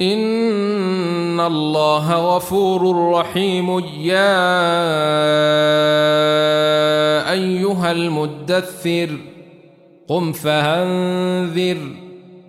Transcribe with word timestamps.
إن 0.00 1.40
الله 1.40 2.36
غفور 2.36 3.10
رحيم. 3.12 3.78
يا 4.00 4.52
أيها 7.32 7.92
المدثر 7.92 9.10
قم 10.08 10.32
فهنذر 10.32 11.78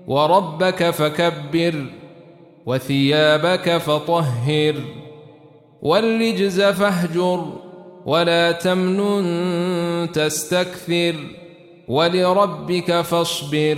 وربك 0.08 0.90
فكبر 0.90 1.86
وثيابك 2.66 3.78
فطهر 3.78 4.76
والرجز 5.82 6.62
فاهجر 6.62 7.46
ولا 8.06 8.52
تمنن 8.52 10.12
تستكثر 10.14 11.16
ولربك 11.88 13.02
فاصبر. 13.02 13.78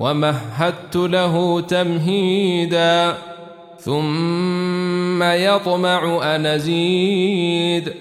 ومهدت 0.00 0.96
له 0.96 1.60
تمهيدا 1.60 3.14
ثم 3.80 5.22
يطمع 5.22 6.20
أن 6.36 6.46
أزيد. 6.46 7.92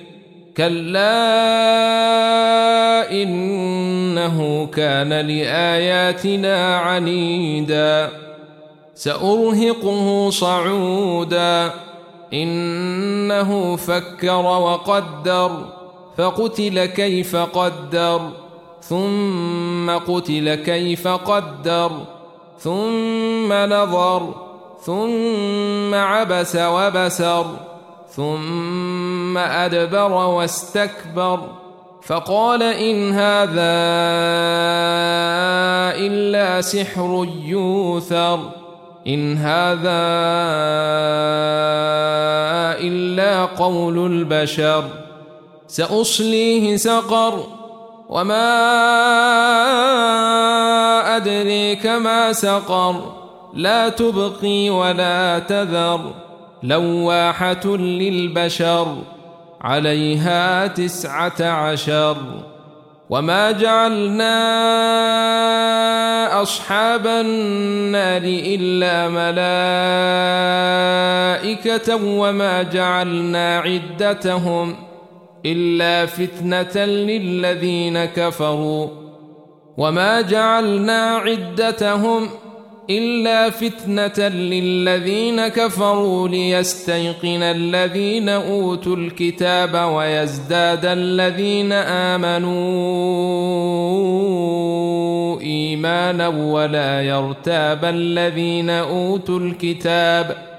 كلا 0.58 1.12
إنه 3.12 4.66
كان 4.66 5.14
لآياتنا 5.14 6.78
عنيدا. 6.78 8.10
سأرهقه 8.96 10.30
صعودا 10.30 11.72
إنه 12.34 13.76
فكر 13.76 14.46
وقدر 14.46 15.52
فقتل 16.18 16.86
كيف 16.86 17.36
قدر. 17.36 18.49
ثم 18.82 19.90
قتل 19.90 20.56
كيف 20.56 21.08
قدر 21.08 21.92
ثم 22.60 23.54
نظر 23.54 24.34
ثم 24.86 25.94
عبس 25.94 26.56
وبسر 26.56 27.46
ثم 28.10 29.38
أدبر 29.38 30.12
واستكبر. 30.12 31.40
فقال 32.02 32.64
إن 32.64 33.12
هذا 33.12 33.76
إلا 36.00 36.62
سحر 36.62 37.28
يوثر 37.46 38.40
إن 39.08 39.38
هذا 39.38 40.02
إلا 42.82 43.46
قول 43.46 44.06
البشر. 44.06 44.84
سأصليه 45.68 46.78
سقر. 46.78 47.59
وما 48.10 48.46
أدريك 51.18 51.86
ما 51.86 52.34
سقر 52.34 53.16
لا 53.54 53.90
تبقي 53.90 54.70
ولا 54.70 55.40
تذر 55.40 56.14
لواحة 56.64 57.66
للبشر 57.78 58.98
عليها 59.62 60.68
تسعة 60.68 61.42
عشر 61.42 62.18
وما 63.10 63.52
جعلنا 63.52 64.40
أصحاب 66.42 67.08
النار 67.08 68.22
إلا 68.26 69.08
ملائكة 71.40 71.96
وما 71.96 72.64
جعلنا 72.64 73.60
عدتهم 73.60 74.76
ۖ 74.86 74.89
إلا 75.46 76.06
فتنة 76.06 76.86
للذين 76.86 78.06
كفروا. 78.06 78.88
وما 79.78 80.22
جعلنا 80.22 81.16
عدتهم 81.16 82.30
إلا 82.90 83.50
فتنة 83.50 84.28
للذين 84.28 85.48
كفروا 85.48 86.28
ليستيقن 86.28 87.44
الذين 87.44 88.30
أوتوا 88.30 88.96
الكتاب 88.96 89.92
ويزداد 89.94 90.86
الذين 90.86 91.72
آمنوا 91.72 92.50
إيمانا 95.42 96.28
ولا 96.28 97.02
يرتاب 97.02 97.86
الذين 97.86 98.70
أوتوا 98.70 99.40
الكتاب 99.40 100.38
ۖ 100.56 100.59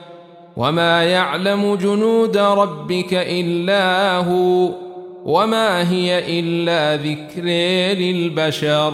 وما 0.57 1.03
يعلم 1.03 1.75
جنود 1.75 2.37
ربك 2.37 3.13
إلا 3.13 4.17
هو 4.17 4.69
وما 5.25 5.91
هي 5.91 6.39
إلا 6.39 7.03
ذكر 7.03 7.45
للبشر 8.01 8.93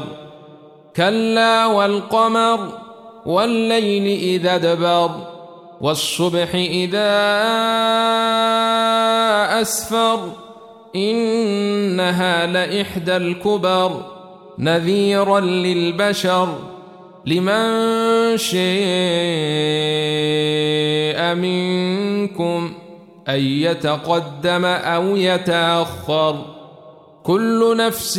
كلا 0.96 1.66
والقمر 1.66 2.60
والليل 3.26 4.20
إذا 4.20 4.58
دبر 4.58 5.12
والصبح 5.82 6.56
إذا 6.56 7.12
أسفر 9.62 10.20
إنها 10.96 12.46
لإحدى 12.46 13.18
الكبر 13.18 14.02
نذيرا 14.60 15.40
للبشر 15.40 16.56
لمن 17.26 18.38
منكم 21.20 22.72
أن 23.28 23.40
يتقدم 23.40 24.66
أو 24.66 25.16
يتأخر 25.16 26.46
كل 27.24 27.78
نفس 27.78 28.18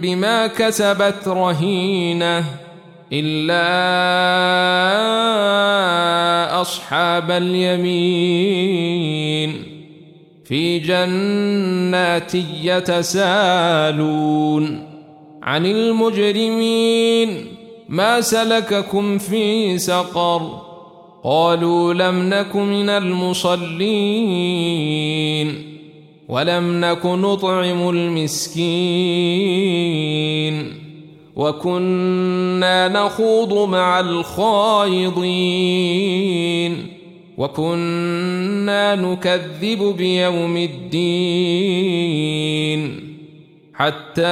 بما 0.00 0.46
كسبت 0.46 1.28
رهينة 1.28 2.44
إلا 3.12 3.68
أصحاب 6.60 7.30
اليمين 7.30 8.68
في 10.44 10.78
جنات 10.78 12.34
يتسالون 12.62 14.88
عن 15.42 15.66
المجرمين 15.66 17.46
ما 17.88 18.20
سلككم 18.20 19.18
في 19.18 19.78
سقر 19.78 20.67
قالوا 21.28 21.94
لم 21.94 22.28
نك 22.28 22.56
من 22.56 22.88
المصلين 22.88 23.68
ولم 26.28 26.80
نك 26.84 27.06
نطعم 27.06 27.88
المسكين 27.88 28.58
وكنا 31.36 32.88
نخوض 32.88 33.68
مع 33.68 34.00
الخائضين 34.00 35.16
وكنا 37.38 38.94
نكذب 38.94 39.94
بيوم 39.96 40.56
الدين 40.56 41.88
حتى 43.74 44.22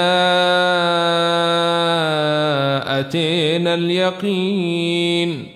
أتينا 3.00 3.74
اليقين 3.74 5.55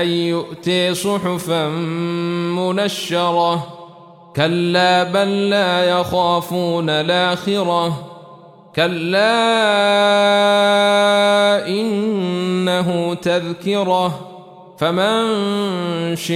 أن 0.00 0.08
يؤتي 0.08 0.94
صحفا 0.94 1.68
منشرة. 2.58 3.66
كلا 4.36 5.02
بل 5.02 5.50
لا 5.50 5.84
يخافون 5.84 6.90
الآخرة. 6.90 8.10
كلا 8.76 9.28
إنه 11.68 13.14
تذكرة. 13.14 14.20
فمن 14.78 16.16
شيء 16.16 16.34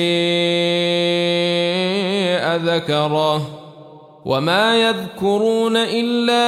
ذكره. 2.56 3.42
وما 4.24 4.76
يذكرون 4.76 5.76
إلا 5.76 6.44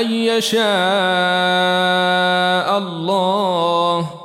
أن 0.00 0.12
يشاء 0.12 0.64
الله. 2.78 4.23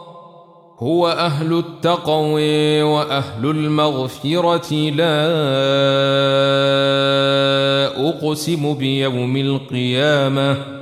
هو 0.82 1.08
أهل 1.08 1.58
التقوى 1.58 2.82
وأهل 2.84 3.46
المغفرة 3.46 4.74
لا 4.74 5.20
أقسم 8.10 8.74
بيوم 8.74 9.38
القيامة. 9.38 10.79